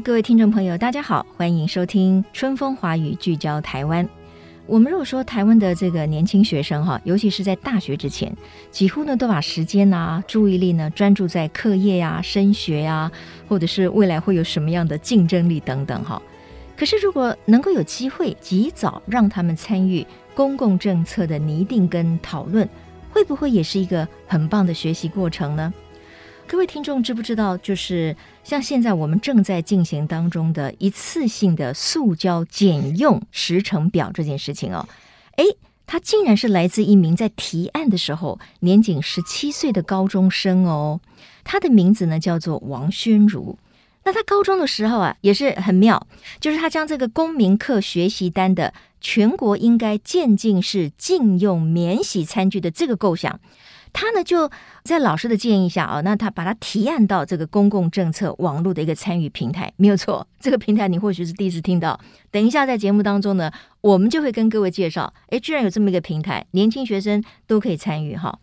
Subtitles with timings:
[0.00, 4.06] 各位听众朋友，大家好，欢迎收听《春风华语》，聚焦台湾。
[4.66, 8.34] 我们如果说台湾的这个年轻学生哈，尤其是在大学之前，
[8.72, 13.10] 几乎呢都把时间啊、注意力呢专注在课业呀、升学呀、
[13.46, 16.20] 或者是未来会有什么样的竞争力等等哈。
[16.76, 22.68] 可是，如果能够有机会及早让他们参与公共政策的拟定跟讨论，
[23.12, 25.72] 会不会也是一个很棒的学习过程呢？
[26.46, 28.14] 各位听众知不知道，就是
[28.44, 34.86] 像现在我们正在进行当中的一次性的塑胶减用时程表这件事情哦，
[35.36, 35.44] 诶，
[35.86, 41.00] 它竟然是来自一名在提案的时候年仅十七岁的高中生哦，
[41.42, 43.58] 他的名字呢叫做王宣如。
[44.04, 46.06] 那他高中的时候啊，也是很妙，
[46.38, 53.40] 就是他将这个公民课学习单的全国应该渐进式禁用免洗餐具的这个构想，
[53.94, 54.50] 他呢就
[54.82, 61.98] 在老师的建议下啊，那他把它提案到这个公共政策网络的一个参与平台，没有错， 这个平台你或许是第一次听到。
[62.30, 63.50] 等一下在节目当中呢，
[63.80, 68.38] 我们就会跟各位介绍，诶，居然有这么一个平台，年轻学生都可以参与哈。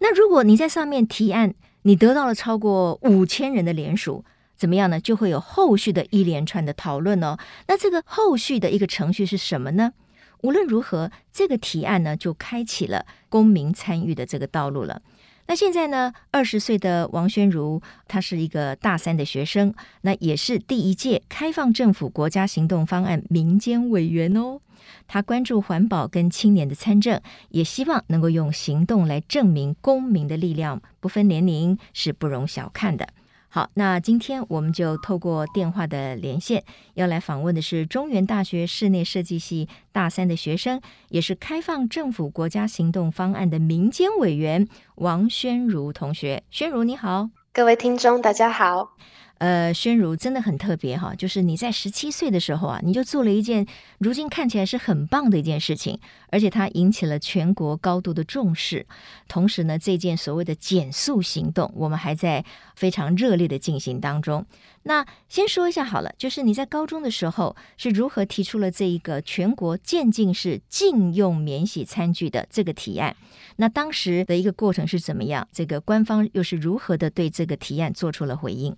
[0.00, 4.24] 那如果你在上面提案，你得到了超过五千人的联署。
[4.56, 4.98] 怎么样呢？
[4.98, 7.38] 就会有后续的一连串的讨论哦。
[7.68, 9.92] 那这个后续的一个程序是什么呢？
[10.42, 15.02] 无论如何，这个提案呢就开启了公民参与的这个道路了。
[15.46, 19.72] 那现在呢，二十岁的王宣如，他是一个大三的学生，
[20.02, 24.60] 那也是第一届开放政府国家行动方案民间委员哦。
[25.06, 33.08] 他关注环保跟青年的参政，也希望能够用行动来证明公民的力量不分年龄是不容小看的。
[33.50, 36.62] 好，那今天我们就透过电话的连线，
[36.94, 46.42] 要来访问的是中原大学室内设计系大三的学生，也是开放政府国家行动方案的民间委员王宣如同学。
[46.50, 48.94] 宣如你好，各位听众大家好。
[49.38, 53.64] 呃，宣如真的很特别哈，就是你在十七岁的时候啊，你就做了一件
[53.98, 55.98] 如今看起来是很棒的一件事情，
[56.30, 58.84] 而且它引起了全国高度的重视。
[59.28, 62.44] 同时呢，这件所谓的减速行动，我们还在
[62.74, 64.44] 非常热烈的进行当中。
[64.82, 73.14] 那先说一下好了，就是你在高中的时候是如何提出了这一个全国渐进式禁用免洗餐具的这个提案？
[73.56, 75.46] 那当时的一个过程是怎么样？
[75.52, 78.76] 这个官方又是如何的对这个提案做出了回应？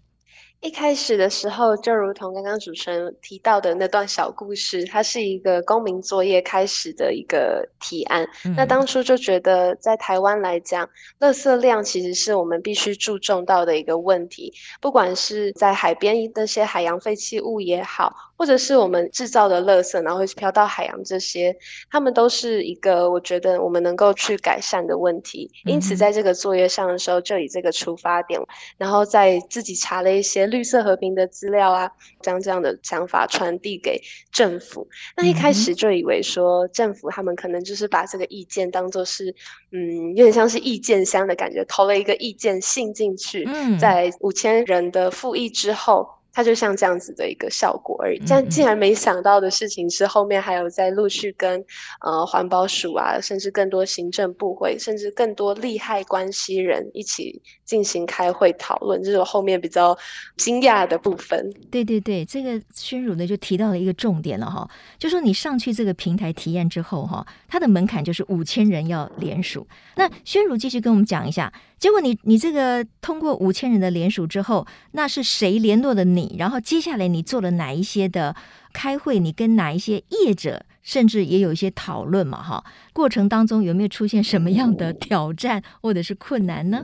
[0.60, 8.28] 一开始的时候，就如同刚刚主持人提到的那段小故事，它是一个公民作业开始的一个提案。
[8.44, 10.87] 嗯、那当初就觉得，在台湾来讲，
[11.19, 14.53] 垃圾量其实是我们必须注重到的一个问题。
[14.82, 21.54] 不管是在海边那些海洋废弃物也好，或者是我们制造的垃圾，然后会飘到海洋这些，
[21.90, 25.50] 他们都是一个我觉得我们能够去改善的问题。
[25.66, 28.40] 因此，在这个作业上的时候，就以这个出发点，
[28.78, 30.46] 然后在自己查了一些。
[30.46, 31.90] 绿色和平的资料啊，
[32.22, 34.00] 将这样的想法传递给
[34.32, 34.88] 政府。
[35.14, 39.34] 那一开始就以为说，政府他们可能就是把这个意见当做是，
[39.70, 43.46] 嗯，有点像是意见箱的感觉，投了一个意见信进去。
[43.78, 46.08] 在五千人的复议之后。
[46.32, 51.64] 它就像这样子的一个效果而已，但竟然没想到的事情是，后面还有在陆续跟
[52.00, 59.96] 呃环保署啊，甚至更多行政部会，甚至更多利害关系人一起进行开会讨论，这是我后面比较
[60.36, 61.52] 惊讶的部分。
[61.70, 69.66] 对对对，这个宣儒呢就提到了一个重点了哈，就说你上去这个平台体验之后哈，它的门槛就是五千人要联署。
[69.96, 71.52] 那宣儒继续跟我们讲一下。
[71.78, 76.19] 结果你你这个通过五千人的联署之后，那是谁联络的你？
[76.38, 78.34] 然后接下来你做了哪一些的
[78.72, 79.19] 开会？
[79.19, 82.43] 你跟哪一些业者，甚至也有一些讨论嘛？
[82.43, 86.82] 哈，过程当中有没有出现什么样的挑战或者是困难呢？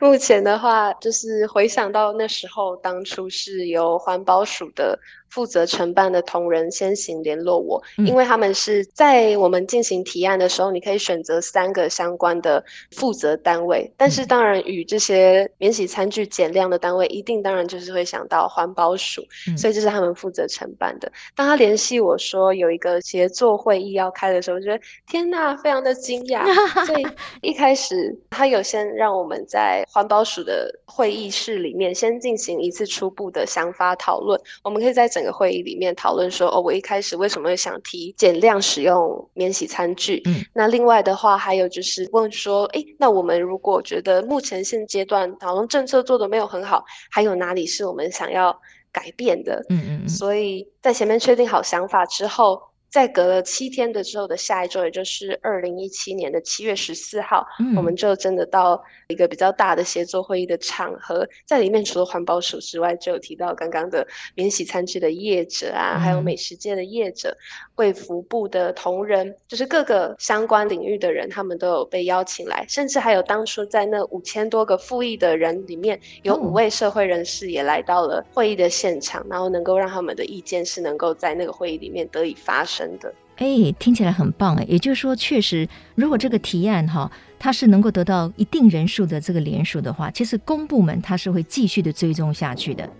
[0.00, 4.98] 目前的话，就是回想到那时候，当初是由环保署的。
[5.32, 19.22] 负责承办的同仁先行联络我，因为他们是在我们进行提案的时候，你可以选择三个相关的负责单位，但是当然与这些免洗餐具减量的单位，一定当然就是会想到环保署，
[19.56, 21.10] 所以这是他们负责承办的。
[21.34, 26.44] 当他联系我说有一个协作会议要开的时候，我觉得天哪，讶，非常的惊讶。
[26.86, 27.06] 所以
[27.40, 34.40] 一开始他有先让我们在环保署的会议室里面先进行一次初步的想法讨论。
[34.62, 40.22] 我们可以在整个会议里面讨论说，哦，我一开始为什么会想提减量使用免洗餐具？
[40.26, 48.58] 嗯，那另外的话还有就是问说，哎，那我们如果觉得目前现阶段讨论政策做的没有很好，还有哪里是我们想要
[48.92, 49.64] 改变的？
[49.68, 50.08] 嗯嗯嗯。
[50.08, 52.60] 所以在前面确定好想法之后。
[52.92, 67.34] 在隔了七天的之后的下一周，也就是二零一七年的七月十四号，嗯，我们就真的到一个比较大的协作会议的场合，在里面除了环保署之外，就有提到刚刚的免洗餐具的业者啊，嗯、还有美食界的业者、
[67.76, 82.81] 卫福部的同仁，就是各个相关领域的人，他们都有被邀请来，甚至还有当初在那五千多个复议的人里面，有五位社会人士也来到了会议的现场，然后能够让他们的意见是能够在那个会议里面得以发生。
[82.82, 84.64] 真的，哎，听起来很棒哎。
[84.68, 87.08] 也就是说，确实，如果这个提案哈，
[87.38, 92.90] 它是能够得到一定人数的这个联署的话，其实公部门它是会继续的追踪下去的。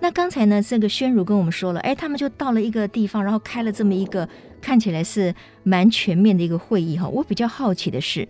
[0.00, 4.28] 那刚才呢，这个宣如跟我们说了，哎，他们就到了一个地方，然后开了这么一个
[4.60, 5.34] 看起来是
[5.64, 7.08] 蛮全面的一个会议哈。
[7.08, 8.28] 我比较好奇的是。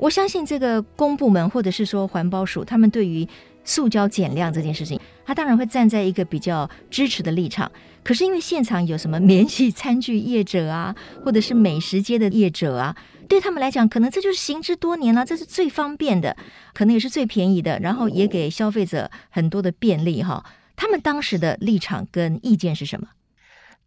[0.00, 3.28] 我相信这个公部门或者是说环保署，他们对于
[3.64, 7.70] 塑胶减量这件事情，他当然会站在一个比较支持的立场。
[8.02, 12.96] 可是因为现场有什么免洗餐具业者啊，或者是美食街的业者啊，
[13.28, 16.34] 对他们来讲，可能这就是行之多年了，这是最方便的，
[16.72, 20.42] 可能也是最便宜的，然后也给消费者很多的便利哈。
[20.76, 23.08] 他们当时的立场跟意见是什么？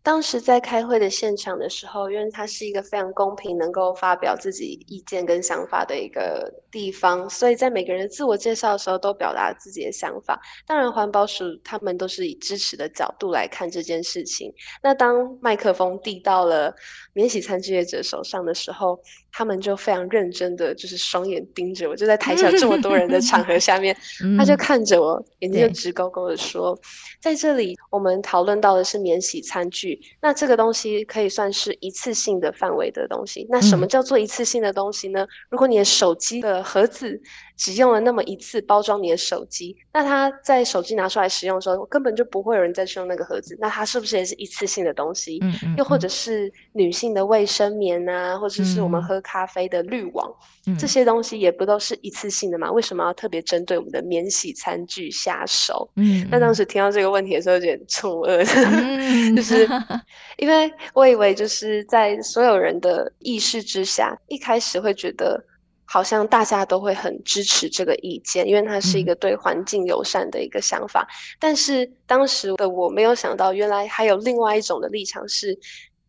[0.04, 10.38] 当时在开会的现场的时候，因为它是一个非常公平、能够发表自己意见跟想法的一个地方，所以在每个人自我介绍的时候都表达自己的想法。
[10.68, 14.54] 当然，环保署他们都是以支持的角度来看这件事情。
[14.82, 16.76] 那当麦克风递到了
[17.14, 19.00] 免洗餐具业者手上的时候，
[19.32, 23.96] 他们就非常认真的，就是双眼盯着我，就在台下这么多人的场合下面，
[24.38, 26.78] 他就看着我，眼睛就直勾勾的说
[27.20, 33.46] ：“在这里，我们讨论到的是免洗餐具，那这个东西可以算是一次性的范围的东西。
[33.50, 35.28] 那什么叫做一次性的东西呢？
[35.50, 37.22] 如果你的手机的盒子。”
[37.56, 43.56] 只用了那么一次包装你的手机，那它在手机拿出来使用的时候，根本就不会有人再去用那个盒子。
[43.60, 45.40] 那它是不是也是一次性的东西？
[45.42, 45.76] 嗯嗯嗯。
[45.78, 50.30] 又或者是女性的卫生棉啊，或者是我们喝咖啡的滤网，
[50.68, 52.72] 嗯，这些东西也不都是一次性的吗？
[52.72, 55.90] 为什么要特别针对我们的免洗餐具下手？
[55.96, 56.28] 嗯，嗯。
[56.32, 59.68] 那当时听到这个问题的时候，有点错愕，嗯、 就是
[60.38, 65.44] 因为我以为就是在所有人的意识之下，一开始会觉得。
[65.86, 71.02] 好像大家都会很支持这个意见，因为它是一个对环境友善的一个想法。
[71.02, 71.12] 嗯。
[71.40, 75.58] 但是当时的我没有想到，原来还有另外一种的立场是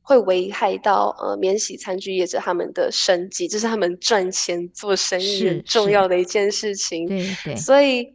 [0.00, 7.06] 会危害到呃免洗餐具业者他们的生计，这是他们赚钱做生意很重要的一件事情。
[7.06, 8.12] 对对，所以。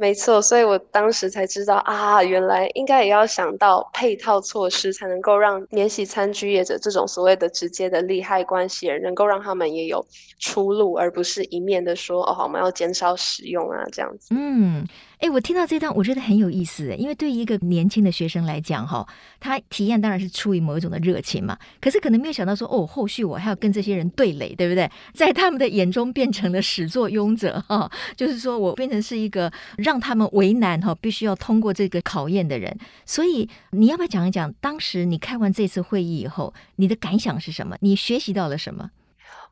[0.00, 10.02] 没错，所以我当时才知道啊，原来应该也要想到配套措施，才能够让免洗餐具业者这种所谓的直接的利害关系人，能够让他们也有
[10.38, 14.34] 出路，而不是一面的说哦，我们要减少使用啊，这样子。
[14.34, 14.86] 嗯。
[15.20, 16.96] 哎，我听到这段，我觉得很有意思。
[16.96, 19.06] 因为对于一个年轻的学生来讲，哈，
[19.38, 21.58] 他体验当然是出于某一种的热情嘛。
[21.78, 24.90] 可是可能没有想到说，哦，后续我还要跟这些人对垒，对不对？
[25.12, 32.74] 在他们的眼中变成了始作俑者，哈，就是说我变成是一个让他们为难，哈，必须要通过这个考验的人。
[33.04, 37.76] 所以你要不要讲一讲，当时你开完这次会议以后，你的感想是什么？
[37.80, 38.90] 你学习到了什么？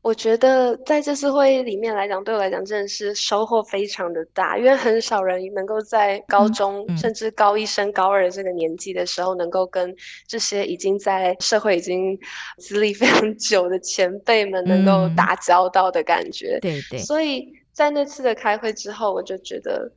[0.00, 9.95] 我觉得在这次会议里面来讲，对我来讲真的是收获非常的大，因为很少人能够在高中、嗯嗯、甚至高一升高二的这个年纪的时候，能够跟
[10.26, 12.19] 这些已经在社会已经
[12.59, 16.59] 资历非常久的前辈们能够打交道的感觉。
[16.61, 16.99] 对、嗯、对。
[17.00, 19.90] 所以在那次的开会之后，我就觉得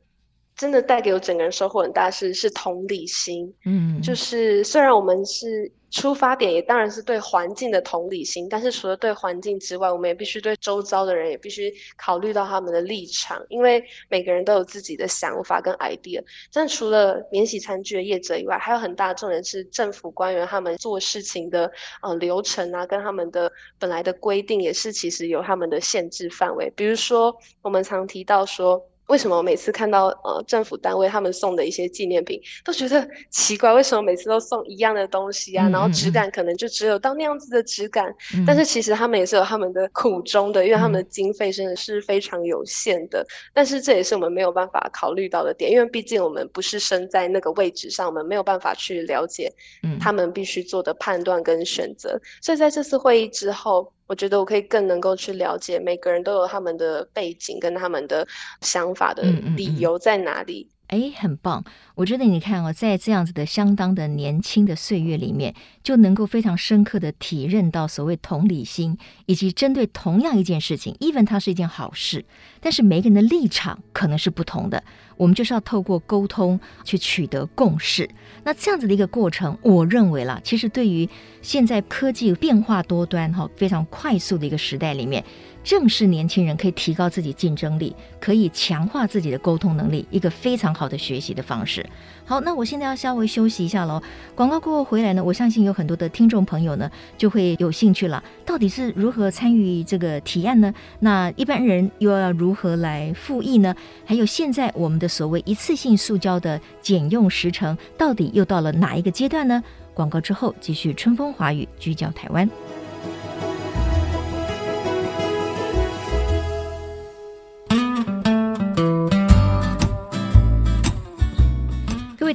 [0.56, 3.54] 真的带给我整个人收获很大是，是是同理心。
[3.64, 5.70] 嗯，就是虽然我们是。
[5.92, 16.20] 出发点也当然是对环境的同理心，但是除了对环境之外，我们也必须对周遭的人也必须考虑到他们的立场，因为每个人都有自己的想法跟 idea。
[16.50, 21.70] 但除了免洗餐具的业者以外，还有很大的重点是政府官员他们做事情的
[22.00, 26.72] 呃流程啊，跟他们的本来的规定也是其实有他们的限制范围。
[26.74, 28.82] 比如说，我们常提到说。
[29.08, 35.68] 为什么我每次看到呃政府单位他们送的一些纪念品，都觉得奇怪，为什么每次都送一样的东西啊？
[35.68, 43.20] 然后质感可能就只有到那样子的质感，嗯、但是其实他们也是有他们的苦衷的，因为他们的经费真的是非常有限的。
[43.20, 49.52] 嗯、但是这也是我们没有办法考虑到的点，因为毕竟我们不是身在那个位置上，我们没有办法去了解
[50.00, 52.10] 他们必须做的判断跟选择。
[52.14, 53.92] 嗯、所以在这次会议之后。
[54.12, 58.26] 我觉得我可以更能够去了解每个人都有他们的背景跟他们的
[58.60, 60.70] 想法的理由在哪里。
[60.70, 61.64] 哎、嗯嗯嗯，很棒！
[61.94, 72.22] 我觉得你看哦，在这样子的相当的年轻的岁月里面，就能够非常深刻的体认到所谓同理心，以及针对同样一件事情，even 它是一件好事，
[72.60, 74.84] 但是每个人的立场可能是不同的。
[75.16, 78.08] 我们就是要透过沟通去取得共识。
[78.44, 81.08] 那这样子的一个过程，我认为啦，其实对于
[81.40, 85.24] 现在科技变化多端、哈非常快速的一个时代里面，
[85.64, 91.84] 正是年轻人可以提高自己竞争力，可以强化自己的沟通能力，一个非常好的学习的方式。
[92.24, 94.02] 好，那我现在要稍微休息一下喽。
[94.34, 100.72] 广告过后回来呢，我相信有很多的听众朋友呢就会有兴趣了，到底是如何参与这个提案呢？
[101.00, 103.74] 那一般人又要如何来复议呢？
[104.04, 109.62] 还有现在我们的所谓一次性塑胶的减用时程，到底又到了哪一个阶段呢？
[109.94, 112.48] 广告之后继续春风华语，聚焦台湾。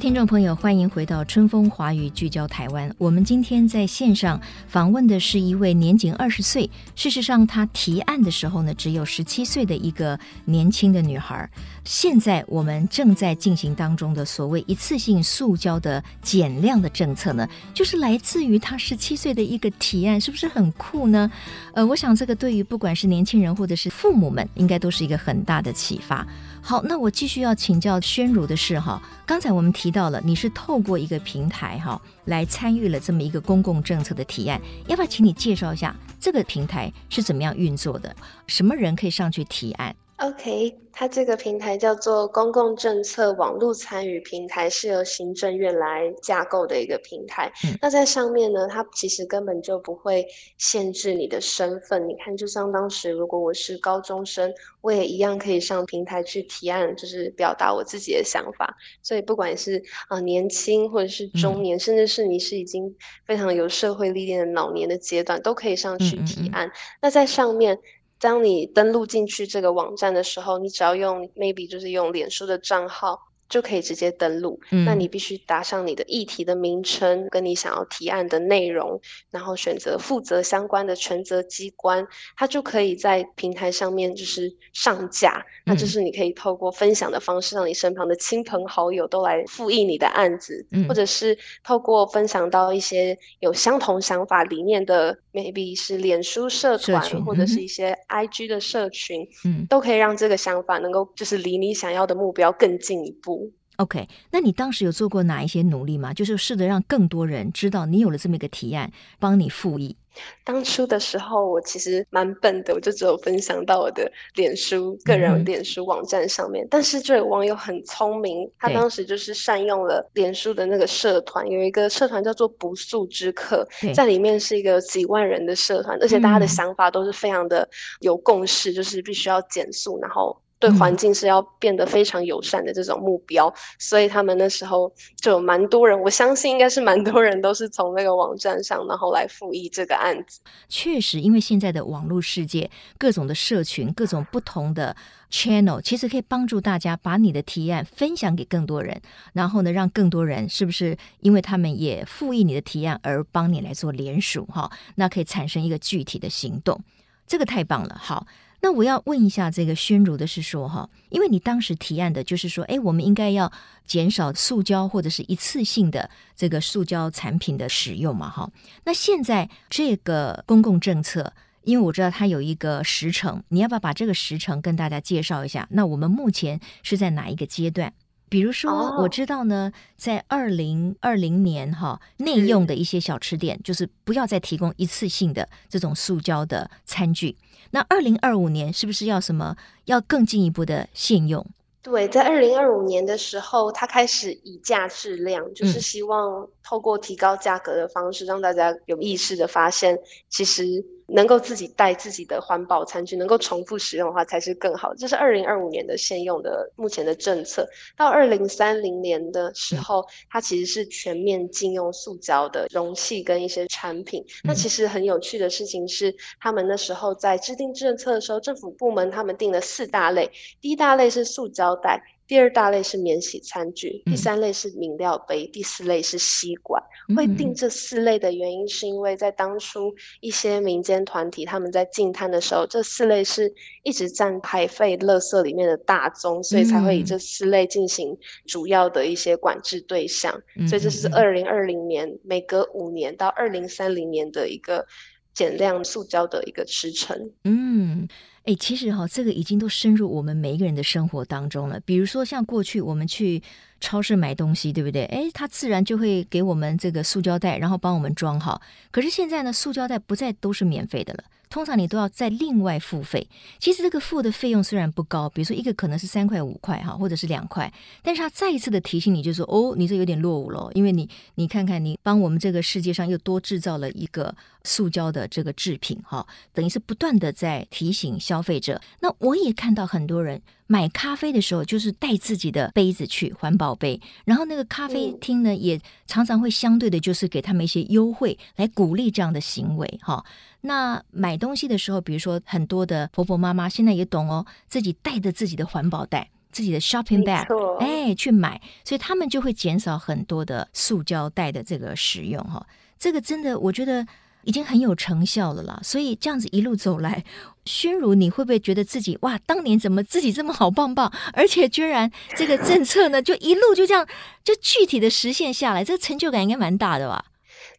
[0.08, 2.90] 听众朋友，欢迎回到春风华语聚焦台湾。
[2.96, 11.46] 我们今天在线上访问的是一位年仅二十岁，事实上她提案的时候呢，只有十七岁的一个年轻的女孩。
[11.84, 21.30] 现在我们正在进行当中的所谓一次性塑胶的减量的政策呢，就是来自于她十七岁的一个提案，是不是很酷呢？
[21.74, 26.26] 呃，我想这个对于不管是年轻人或者是父母们，应该都是一个很大的启发。
[26.68, 38.14] 好，那我继续要请教宣如的事哈，刚才我们提到了你是透过一个平台哈来参与了这么一个公共政策的提案，要不要请你介绍一下这个平台是怎么样运作的？
[38.48, 39.96] 什么人可以上去提案？
[40.18, 47.48] ？OK，它这个平台叫做公共政策网络参与平台，是由行政院来架构的一个平台。
[47.64, 52.08] 嗯、那在上面呢，它其实根本就不会限制你的身份。
[52.08, 58.76] 你看，就像当时如果我是高中生，我也一样可以上平台去提案，就是表达我自己的想法。
[59.02, 62.92] 所以不管是啊、呃、年轻或者是中年，嗯、甚至是你是已经
[63.24, 66.68] 非常有社会历练的老年的阶段，都可以上去提案。
[67.00, 67.78] 那在上面。
[68.20, 73.27] 当你登录进去这个网站的时候，你只要用 maybe 就是用脸书的账号。
[73.48, 79.00] 就可以直接登录，嗯、那你必须打上你的议题的名称，跟你想要提案的内容，
[79.30, 85.44] 然后选择负责相关的权责机关，它就可以在平台上面就是上架。
[85.64, 103.37] 嗯、那就是你可以透过分享的方式，让你身旁的亲朋好友都来复议你的案子，嗯、或者是透过分享到一些有相同想法理念的，maybe 是脸书社团社或者是一些 IG 的社群，嗯，都可以让这个想法能够就是离你想要的目标更进一步。
[103.78, 106.12] OK，那你当时有做过哪一些努力吗？
[106.12, 109.96] 就是试着让更多人知道你有了这么一个提案，帮你复议。
[110.42, 116.64] 当初的时候，我其实蛮笨的，我就只有分享到我的脸书个人脸书网站上面。
[116.64, 127.68] 嗯、但是这位网友很聪明，他当时就是善用了脸书的那个社团，有一个社团叫做“不速之客”，在里面是一个几万人的社团，而且大家的想法都是非常的
[128.00, 130.36] 有共识，嗯、就是必须要减速，然后。
[130.58, 140.40] 对环境是要变得非常友善的这种目标，嗯、所以他们那时候就有蛮多人，我相信应该是蛮多人都是从那个网站上，然后来复议这个案子。
[140.68, 144.96] 确实，因为现在的网络世界，各种的社群，各种不同的
[145.30, 149.00] channel，其实可以帮助大家把你的提案分享给更多人，
[149.32, 154.70] 然后呢，让更多人是不是因为他们也复议你的提案而帮你来做联署哈？
[154.96, 156.82] 那可以产生一个具体的行动，
[157.26, 157.96] 这个太棒了。
[158.00, 158.26] 好。
[158.60, 163.50] 那我要问一下这个宣如的是说哈，因为你当时提案的就是说，哎，我们应该要
[163.86, 168.50] 减少塑胶或者是一次性的这个塑胶产品的使用嘛哈。
[168.84, 175.68] 那现在这个公共政策，因为我知道它有一个时程，你要不要把这个时程跟大家介绍一下？
[175.70, 177.92] 那我们目前是在哪一个阶段？
[178.28, 187.38] 比如说，我知道呢，在二零二零年哈，内用的一些小吃店就是不要再提供一次性的这种塑胶的餐具。
[187.70, 191.44] 那二零二五年是不是要什么要更进一步的限用？
[191.80, 199.98] 对，在二零二五年的时候，他开始以价质量，就是希望透过提高价格的方式，让大家有意识的发现，
[200.28, 204.94] 其实能够自己带自己的环保餐具，能够重复使用的话，才是更好。
[204.94, 207.66] 这是二零二五年的现用的目前的政策。
[207.96, 214.24] 到二零三零年的时候，它其实是全面禁用塑胶的容器跟一些产品。
[214.44, 222.00] 那其实很有趣的事情是，他们那时候在制定政策的时候，政府部门他们定了四大类，第一大类是塑胶袋。
[222.28, 226.80] 第二大类是免洗餐具，第三类是饮料杯，嗯、第四类是吸管。
[227.16, 233.50] 会定这四类的原因，是因为在当初一些民间团体他们在净滩的时候，这四类是
[233.82, 238.14] 一直占排废垃圾里面的大宗，所以才会以这四类进行
[238.46, 240.30] 主要的一些管制对象。
[240.68, 244.86] 所以这是二零二零年每隔五年到二零三零年的一个
[245.32, 247.30] 减量塑胶的一个时程。
[247.44, 248.06] 嗯。
[248.48, 251.78] 哎，其实哈，这个已经都深入我们每一个人的生活当中了。
[251.80, 253.42] 比如说，像过去我们去
[253.80, 255.04] 超市买东西，对不对？
[255.06, 258.60] 哎，它自然就会给我们这个塑胶袋，然后帮我们装好。
[258.90, 261.24] 可是现在呢，塑胶袋不再都是免费的了。
[261.50, 263.26] 通常你都要再另外付费。
[263.58, 278.78] 其实这个付的费用虽然不高，比如说一个可能是三块五块哈，或者是两块，但是他再一次的提醒你，就说哦，你这有点落伍了，因为你你看看你帮我们这个世界上又多制造了一个塑胶的这个制品哈，等于是不断的在提醒消费者。
[279.00, 290.22] 那我也看到很多人买咖啡的时候，就是带自己的杯子去环保杯，然后那个咖啡厅呢，也常常会相对的，就是给他们一些优惠来鼓励这样的行为哈。
[290.60, 297.46] 那买东西的时候，比如说很多的婆婆妈妈现在也懂哦，自己带着自己的环保袋、自己的 shopping bag，
[297.78, 302.66] 哎，去买，所以他们就会减少很多的塑胶袋的这个使用哈。
[302.98, 304.06] 这个真的，我觉得
[304.48, 305.78] 已经很有成效了啦。
[305.82, 307.22] 所以这样子一路走来，
[307.66, 314.06] 宣儒，你会不会觉得自己哇，当年怎么自己这么好棒棒，而且居然这个政策呢，就一路就这样
[314.42, 317.26] 就具体的实现下来，这成就感应该蛮大的吧？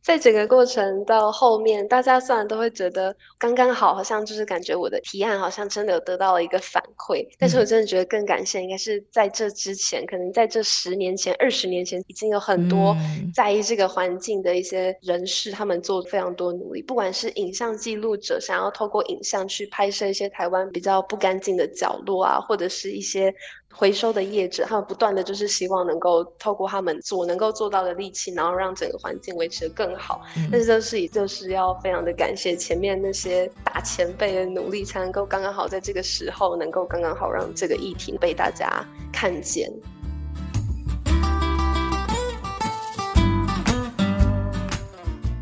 [0.01, 12.95] 在整个过程到后面，大家虽然都会觉得刚刚好，好像就是感觉我的提案好像真的有得到了一个反馈，嗯、但是我真的觉得更感谢，应该是在这之前，可能在这十年前、二十年前，已经有很多
[13.33, 23.33] 在意这个环境的一些人士，他们做非常多努力，不管是影像记录者想要透过影像去拍摄一些台湾比较不干净的角落啊，或者是一些。
[23.71, 30.21] 回收的业者，他们不断的就是希望能够透过他们做能够做到的力气，然后让整个环境维持得更好。
[30.37, 39.71] 嗯、但是就是也就是要非常的感谢前面那些大前辈的努力，才能够刚刚好在这个时候，能够刚刚好让这个议题被大家看见。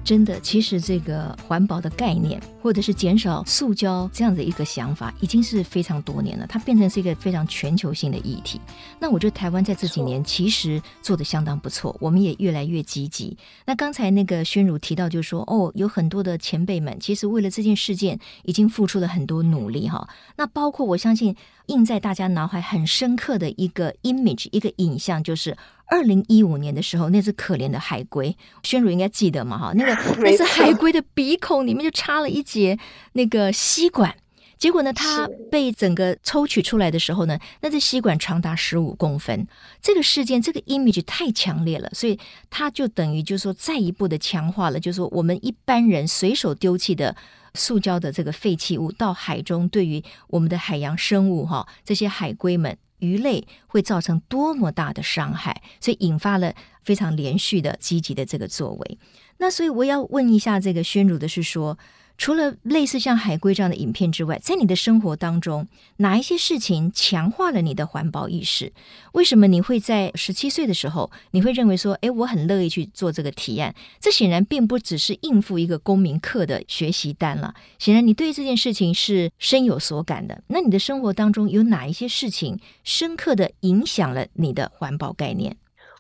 [0.08, 6.48] 真的，其实这个环保的概念，或者是减少塑胶这样的一个想法，已经是非常多年了。
[6.48, 8.62] 它变成是一个非常全球性的议题。
[9.02, 13.38] 那我觉得台湾在这几年其实做得相当不错，我们也越来越积极。
[13.66, 20.08] 那刚才那个宣儒提到，就是说哦，有很多的前辈们，其实为了这件事件已经付出了很多努力哈。
[20.38, 21.36] 那包括我相信
[21.68, 25.56] 印在大家脑海很深刻的一个 image，一个影像，就是。
[25.90, 29.58] 二零一五年的时候，那只可怜的海龟，宣如应该记得嘛？
[29.58, 32.78] 哈，那个 那只海龟的鼻孔里面就插了一节
[33.14, 34.14] 那个吸管，
[34.58, 39.48] 结果呢，它被整个抽取出来的时候呢，那只吸管长达十五公分。
[39.82, 47.16] 这个事件，这个 image 太强烈了，所以它就等于就是说，再一步的强化了，就是说我们一般人随手丢弃的
[47.58, 52.78] 塑胶的这个废弃物到海中，对于我们的海洋生物哈，这些海龟们。
[53.00, 58.98] 鱼类会造成多么大的伤害，所以引发了非常连续的积极的这个作为。
[59.38, 61.78] 那所以我要问一下这个宣儒的是说，
[62.18, 68.74] 除了类似像海龟这样的影片之外，在你的生活当中，哪一些事情强化了你的环保意识？
[69.14, 73.74] 为什么你会在十七岁的时候，你会认为说，诶，我很乐意去做这个提案？
[74.00, 77.54] 这显然并不只是应付一个公民课的学习单了。
[77.78, 80.44] 显然你对这件事情是深有所感的。
[80.48, 85.56] 那你的生活当中有哪一些事情深刻的影响了你的环保概念？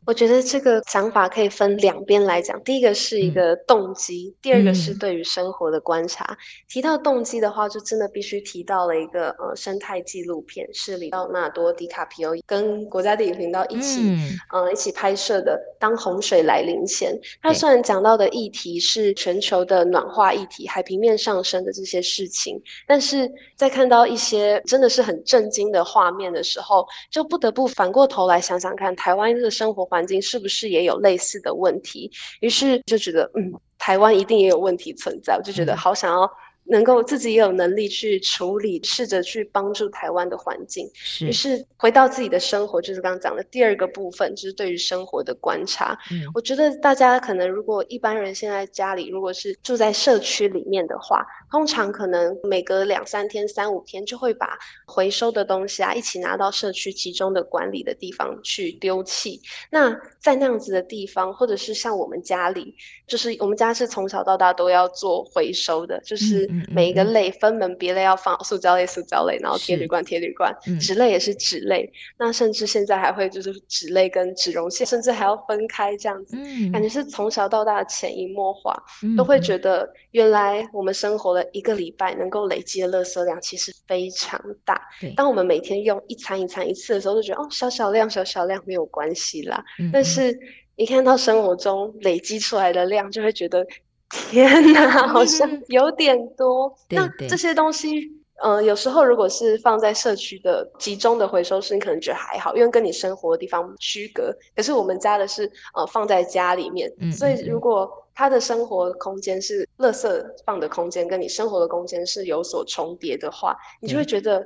[0.08, 2.58] 我觉得这个想法可以分两边来讲。
[2.64, 6.24] 第一个是一个动机，嗯、第二个是对于生活的观察。
[6.24, 6.38] 嗯、
[6.70, 17.14] 提到动机的话，就真的必须提到了一个呃生态纪录片，是里奥纳多·迪卡皮欧跟国家电影频道一起嗯、呃、一起拍摄的《当洪水来临前》。
[17.42, 29.97] 它虽然讲到的议题是全球的暖化议题、海平面上升的这些事情，但是在看到一些真的是很震惊的画面的时候，就不得不反过头来想想看，台湾的生活环。
[29.98, 32.12] 环境是不是也有类似的问题？
[32.42, 35.36] 于是就觉得，嗯，台湾一定也有问题存在。
[35.36, 36.30] 我就觉得好想要
[36.70, 40.90] 能够自己也有能力去处理，试着去帮助台湾的环境。
[40.94, 45.98] 是，于是回到自己的生活，就是刚刚讲的第二个部分，就是对于生活的观察。
[46.12, 59.40] 嗯，我觉得大家可能如果一般人现在家里如果是住在社区里面的话，通常可能每隔两三天、三五天就会把回收的东西啊一起拿到社区集中的管理的地方去丢弃。
[59.72, 62.76] 那在那样子的地方，或者是像我们家里，
[63.08, 66.46] 就是我们家是从小到大都要做回收的，就是。
[66.70, 71.92] 每一个类分门别类要放塑胶类、塑胶类，然后铁铝罐、铁铝罐，纸类也是纸类。
[72.18, 76.38] 那甚至现在还会就是纸类跟纸容器，甚至还要分开这样子。
[76.38, 78.76] 嗯，感觉是从小到大的潜移默化，
[79.18, 84.82] 都会觉得原来我们生活了一个礼拜能够累积的垃圾量其实非常大。
[85.16, 89.64] 当我们每天用一餐一餐一次的时候，就觉得哦，小小量、小小量没有关系啦。
[89.92, 90.38] 但是
[90.76, 93.66] 一看到生活中累积出来的量，就会觉得。
[94.32, 96.68] 天哪， 好像有点多。
[96.90, 98.10] 嗯、那这些东西，
[98.42, 104.34] 呃，有时候如果是放在社区的集中的回收室，你可能觉得还好，因为跟你生活的地方区隔。
[104.56, 110.08] 可是我们家的是，呃，放在家里面，嗯、所以如果他的生活空间是垃圾
[110.46, 114.46] 放的空间，跟你生活的空间是有所重叠的话，你就会觉得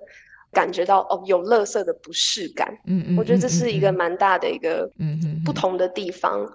[0.51, 2.75] 感觉到哦，有垃圾的不适感。
[2.87, 6.51] 嗯嗯，我觉得这是一个蛮大的一个嗯不同的地方。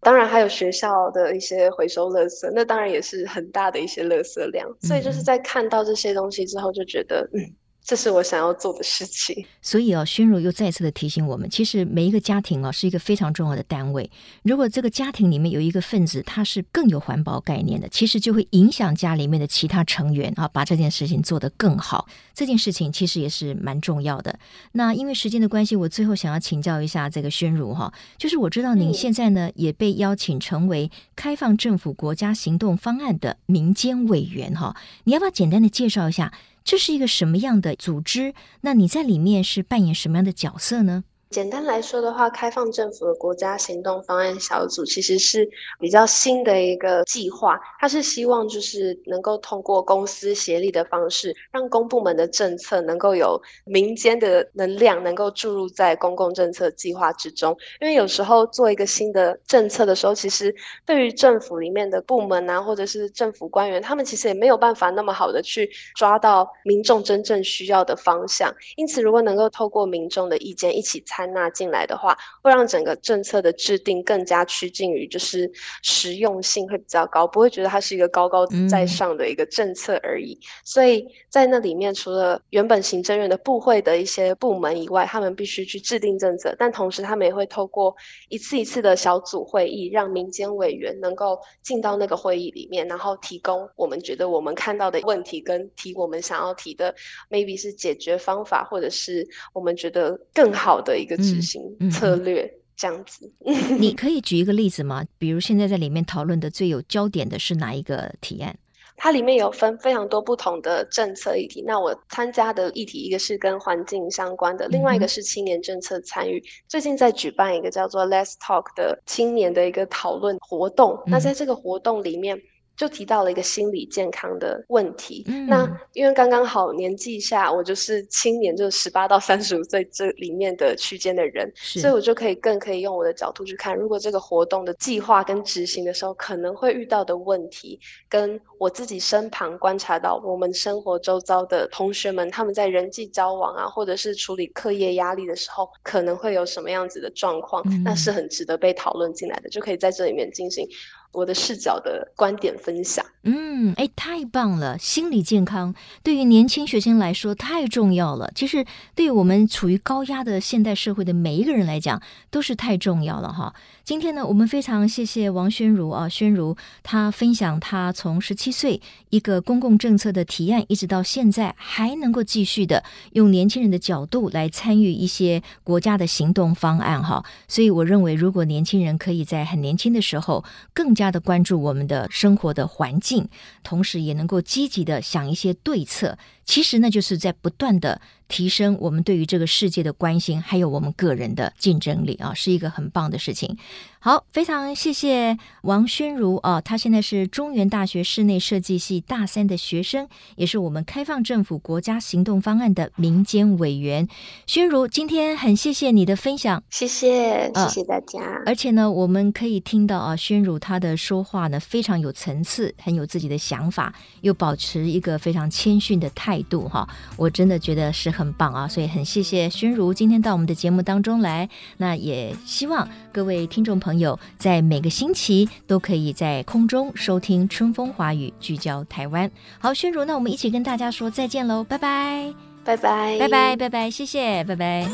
[0.00, 4.68] 当然还有学校的一些回收垃圾，那当然也是很大的一些垃圾量。
[4.80, 7.40] 所以就是在看到这些东西之后，就觉得嗯。
[7.88, 14.10] 这是我想要做的事情， 所以哦，宣如又再次的提醒我们，其实每一个家庭哦是一个非常重要的单位。
[14.42, 22.08] 如果这个家庭里面有一个分子，他是更有环保概念的，其实就会影响家里面的其他成员啊，把这件事情做得更好。
[22.36, 24.38] 这件事情其实也是蛮重要的。
[24.72, 36.30] 那因为时间的关系，我最后想要请教一下这个宣如哈，就是我知道您现在呢也被邀请成为开放政府国家行动方案的民间委员哈，你要不要简单的介绍一下？
[36.62, 38.34] 这是一个什么样的组织？
[38.60, 41.04] 那你在里面是扮演什么样的角色呢？
[41.30, 45.46] 简单来说的话，开放政府的国家行动方案小组其实是
[45.78, 47.58] 比较新的一个计划。
[47.78, 57.54] 它是希望就是能够通过公私协力的方式，让公部门的政策能够有民间的能量，能够注入在公共政策计划之中。
[57.80, 60.54] 因为有时候做一个新的政策的时候，其实
[60.86, 68.54] 对于政府里面的部门啊，或者是政府官员，他们其实也没有办法那么好的去抓到民众真正需要的方向。
[68.76, 75.50] 因此，如果能够透过民众的意见一起参纳进来的话，会让整个政策的制定更加趋近于就是
[75.82, 80.34] 实用性会比较高，不会觉得它是一个高高在上的一个政策而已。
[80.34, 87.94] 嗯、所以在那里面，除了原本行政院的部会的一些部门以外，他们必须去制定政策，但同时他们也会透过
[88.28, 96.94] 一次一次的小组会议，让民间委员能够进到那个会议里面，然后提供我们觉得我们看到的问题，跟提我们想要提的
[97.30, 101.62] ，maybe 是解决方法，或者是我们觉得更好的一个执行。
[101.80, 103.32] 嗯策略这样子，
[103.78, 105.04] 你 可以举一个例子吗？
[105.18, 108.54] 比如现在在里面讨论的最有焦点的是哪一个提案？
[108.98, 111.62] 它里面有分非常多不同的政策议题。
[111.66, 116.42] 那我参加的议题，一个是跟环境相关的，另外一个是青年政策参与。
[116.66, 121.02] 最近在举办一个叫做 Let's Talk 的青年的一个讨论活动。
[121.06, 122.40] 那在这个活动里面。
[122.76, 125.24] 就提到了一个心理健康的问题。
[125.28, 150.68] 嗯、那因为刚刚好年纪下，我就是青年，就是十八到三十五岁这里面的区间的人，所以我就可以更可以用我的角度去看，如果这个活动的计划跟执行的时候，可能会遇到的问题，跟我自己身旁观察到我们生活周遭的同学们，他们在人际交往啊，或者是处理课业压力的时候，可能会有什么样子的状况，嗯、那是很值得被讨论进来的，就可以在这里面进行。
[151.16, 154.76] 我的视角的观点分享，嗯，哎，太棒了！
[154.78, 158.30] 心理健康对于年轻学生来说太重要了。
[158.34, 163.54] 其实，对于我们处于高压的现代社会的每一个人来讲，都是太重要了哈。
[163.82, 177.24] 今天呢，我们非常谢谢王宣如啊，宣如他分享他从十七岁一个公共政策的提案，一直到现在还能够继续的用年轻人的角度来参与一些国家的行动方案哈。
[177.48, 183.28] 所以，我认为如果年轻人可以在很年轻的时候更加的关注我们的生活的环境，
[183.62, 186.18] 同时也能够积极的想一些对策。
[186.46, 193.58] 其实呢，就是在不断的提升我们对于这个世界的关心，还有我们个人的竞争力啊，是一个很棒的事情。
[193.98, 204.06] 好，非常谢谢王宣如啊，他现在是中原大学室内设计系大三的学生，也是我们开放政府国家行动方案的民间委员。
[204.46, 208.20] 宣如，今天很谢谢你的分享，谢谢，谢谢大家。
[208.46, 224.18] 而且呢，我们可以听到啊，宣如她的说话呢非常有层次，很有自己的想法，又保持一个非常谦逊的态度哈，我真的觉得是很棒啊，所以很谢谢宣如今天到我们的节目当中来，那也希望各位听众朋友。
[224.38, 229.30] 在每个星期都可以在空中收听春风华语，聚焦台湾。
[229.58, 232.32] 好，宣如，那我们一起跟大家说再见喽，拜拜，
[232.64, 234.88] 拜拜，拜拜，拜拜，谢谢，拜拜。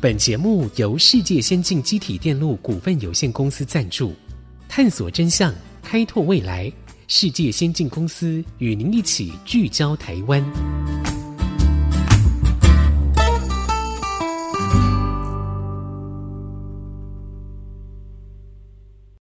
[0.00, 4.14] 本节目由世界先进机体电路股份有限公司赞助，
[4.68, 6.70] 探索真相，开拓未来。
[7.08, 10.95] 世界先进公司与您一起聚焦台湾。